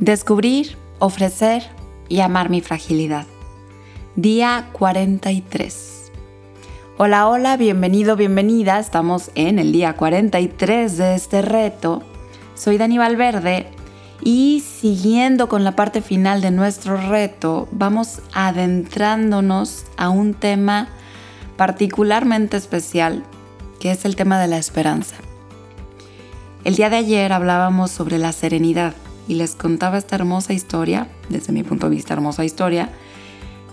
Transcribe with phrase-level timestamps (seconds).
[0.00, 1.62] Descubrir, ofrecer
[2.08, 3.26] y amar mi fragilidad.
[4.16, 6.10] Día 43.
[6.96, 8.78] Hola, hola, bienvenido, bienvenida.
[8.78, 12.02] Estamos en el día 43 de este reto.
[12.54, 13.66] Soy Dani Valverde
[14.22, 20.88] y siguiendo con la parte final de nuestro reto, vamos adentrándonos a un tema
[21.58, 23.22] particularmente especial,
[23.80, 25.16] que es el tema de la esperanza.
[26.64, 28.94] El día de ayer hablábamos sobre la serenidad
[29.30, 32.90] y les contaba esta hermosa historia, desde mi punto de vista hermosa historia,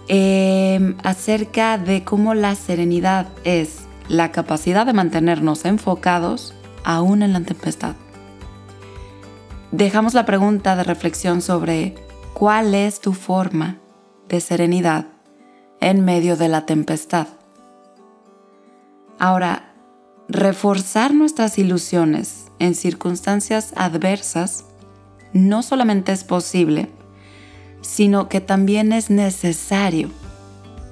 [0.08, 6.54] em, acerca de cómo la serenidad es la capacidad de mantenernos enfocados
[6.84, 7.96] aún en la tempestad.
[9.72, 11.96] Dejamos la pregunta de reflexión sobre
[12.36, 13.78] cuál es tu forma
[14.30, 15.08] de serenidad
[15.82, 17.30] en medio de la tempestad.
[19.18, 19.74] Ahora,
[20.30, 24.67] reforzar nuestras ilusiones en circunstancias adversas
[25.38, 26.90] no solamente es posible,
[27.82, 30.10] sino que también es necesario.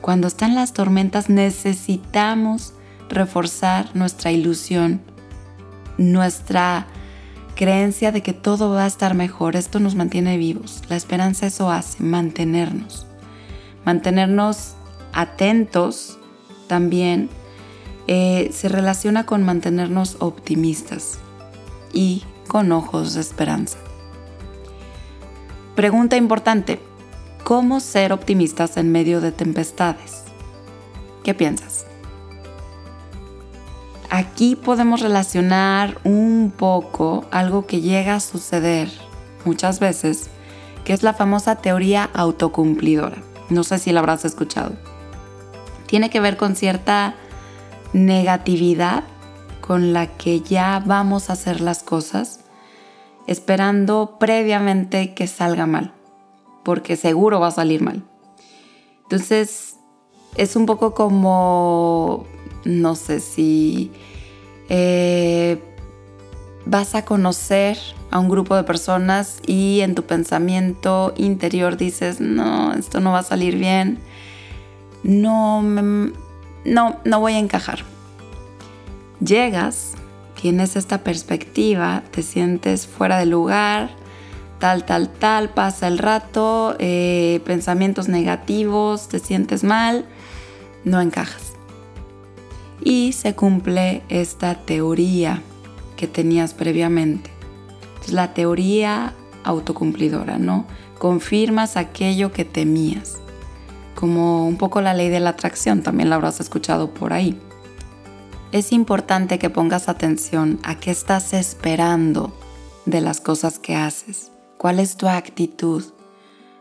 [0.02, 2.74] Cuando están las tormentas necesitamos
[3.10, 5.02] reforzar nuestra ilusión,
[5.98, 6.88] nuestra
[7.56, 9.56] creencia de que todo va a estar mejor.
[9.56, 10.84] Esto nos mantiene vivos.
[10.90, 13.08] La esperanza eso hace, mantenernos.
[13.84, 14.76] Mantenernos
[15.14, 16.20] atentos
[16.68, 17.30] también
[18.08, 21.18] eh, se relaciona con mantenernos optimistas
[21.94, 23.80] y con ojos de esperanza.
[25.76, 26.80] Pregunta importante,
[27.44, 30.24] ¿cómo ser optimistas en medio de tempestades?
[31.22, 31.86] ¿Qué piensas?
[34.10, 38.90] Aquí podemos relacionar un poco algo que llega a suceder
[39.44, 40.30] muchas veces,
[40.86, 43.18] que es la famosa teoría autocumplidora.
[43.50, 44.78] No sé si la habrás escuchado.
[45.88, 47.16] Tiene que ver con cierta
[47.92, 49.04] negatividad
[49.60, 52.45] con la que ya vamos a hacer las cosas
[53.28, 55.94] esperando previamente que salga mal,
[56.64, 58.04] porque seguro va a salir mal.
[59.04, 59.78] Entonces,
[60.36, 62.26] es un poco como,
[62.66, 63.92] no sé si
[64.70, 65.62] eh,
[66.66, 67.78] vas a conocer
[68.12, 73.20] a un grupo de personas y en tu pensamiento interior dices, no, esto no va
[73.20, 74.00] a salir bien,
[75.04, 77.80] no, no, no voy a encajar.
[79.20, 79.94] Llegas
[80.46, 83.90] tienes esta perspectiva, te sientes fuera de lugar,
[84.60, 90.06] tal, tal, tal, pasa el rato, eh, pensamientos negativos, te sientes mal,
[90.84, 91.54] no encajas.
[92.80, 95.42] Y se cumple esta teoría
[95.98, 97.32] que tenías previamente.
[98.04, 100.68] Es la teoría autocumplidora, ¿no?
[101.00, 103.18] Confirmas aquello que temías.
[103.96, 107.36] Como un poco la ley de la atracción, también la habrás escuchado por ahí
[108.56, 112.34] es importante que pongas atención a qué estás esperando
[112.86, 114.32] de las cosas que haces.
[114.58, 115.84] ¿Cuál es tu actitud?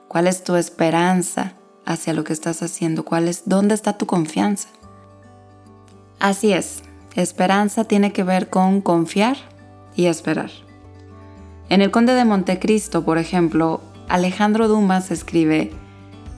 [0.09, 1.53] ¿Cuál es tu esperanza
[1.87, 3.05] hacia lo que estás haciendo?
[3.05, 4.71] ¿Cuál es, ¿Dónde está tu confianza?
[6.19, 6.83] Así es,
[7.15, 9.37] esperanza tiene que ver con confiar
[9.95, 10.51] y esperar.
[11.69, 15.73] En el Conde de Montecristo, por ejemplo, Alejandro Dumas escribe,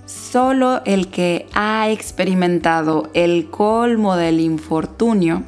[0.06, 5.42] Solo el que ha experimentado el colmo del infortunio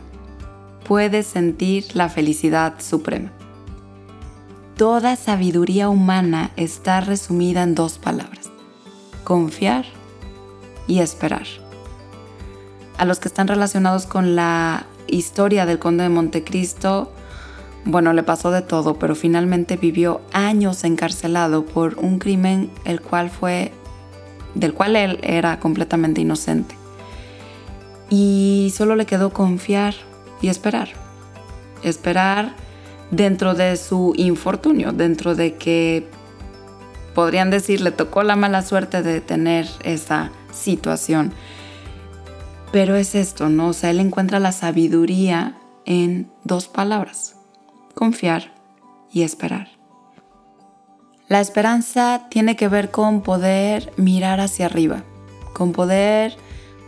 [0.85, 3.31] puede sentir la felicidad suprema.
[4.77, 8.51] Toda sabiduría humana está resumida en dos palabras,
[9.23, 9.85] confiar
[10.89, 11.47] y esperar.
[12.97, 17.13] A los que están relacionados con la historia del conde de Montecristo,
[17.85, 23.31] bueno, le pasó de todo, pero finalmente vivió años encarcelado por un crimen el cual
[23.31, 23.73] fue
[24.55, 26.75] del cual él era completamente inocente.
[28.11, 29.95] Y solo le quedó confiar
[30.41, 30.89] y esperar.
[31.83, 32.55] Esperar
[33.11, 36.09] dentro de su infortunio, dentro de que
[37.15, 41.33] podrían decir le tocó la mala suerte de tener esa situación.
[42.73, 43.69] Pero es esto, ¿no?
[43.69, 47.37] O sea, él encuentra la sabiduría en dos palabras,
[47.95, 48.53] confiar
[49.11, 49.78] y esperar.
[51.29, 55.05] La esperanza tiene que ver con poder mirar hacia arriba,
[55.53, 56.35] con poder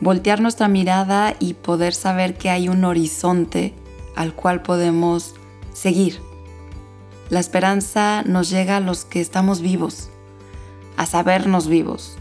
[0.00, 3.74] voltear nuestra mirada y poder saber que hay un horizonte
[4.16, 5.34] al cual podemos
[5.74, 6.20] seguir.
[7.28, 10.08] La esperanza nos llega a los que estamos vivos,
[10.96, 12.16] a sabernos vivos.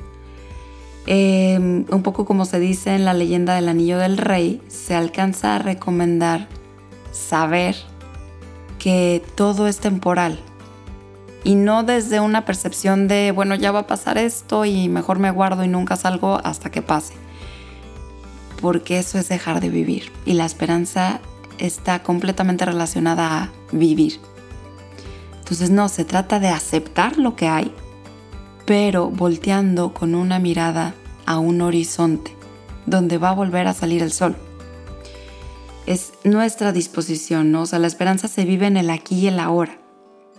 [1.07, 5.55] Em, un poco como se dice en la leyenda del Anillo del Rey, se alcanza
[5.55, 6.49] a recomendar
[7.13, 7.77] saber
[8.77, 10.37] que todo es temporal,
[11.43, 15.31] y no desde una percepción de, bueno, ya va a pasar esto y mejor me
[15.31, 17.13] guardo y nunca salgo hasta que pase.
[18.61, 21.21] Porque eso es dejar de vivir y la esperanza
[21.57, 24.19] está completamente relacionada a vivir.
[25.39, 27.73] Entonces no, se trata de aceptar lo que hay,
[28.65, 30.93] pero volteando con una mirada
[31.25, 32.35] a un horizonte
[32.85, 34.35] donde va a volver a salir el sol.
[35.85, 37.61] Es nuestra disposición, ¿no?
[37.61, 39.79] O sea, la esperanza se vive en el aquí y el ahora.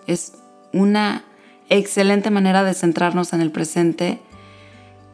[0.06, 0.34] Es
[0.72, 1.24] una
[1.68, 4.20] excelente manera de centrarnos en el presente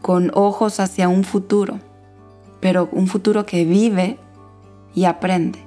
[0.03, 1.79] con ojos hacia un futuro,
[2.61, 4.19] pero un futuro que vive
[4.95, 5.59] y aprende.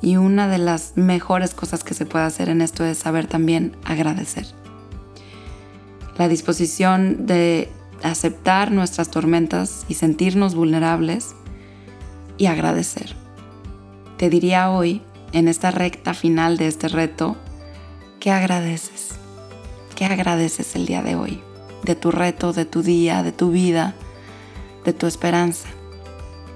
[0.00, 3.76] Y una de las mejores cosas que se puede hacer en esto es saber también
[3.84, 4.46] agradecer.
[6.18, 7.70] La disposición de
[8.02, 11.34] aceptar nuestras tormentas y sentirnos vulnerables
[12.36, 13.14] y agradecer.
[14.16, 15.02] Te diría hoy,
[15.32, 17.36] en esta recta final de este reto,
[18.20, 19.21] ¿qué agradeces?
[20.02, 21.40] ¿Qué agradeces el día de hoy?
[21.84, 23.94] De tu reto, de tu día, de tu vida,
[24.84, 25.68] de tu esperanza.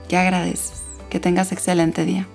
[0.09, 0.83] ¿Qué agradeces?
[1.11, 2.27] Que tengas excelente día.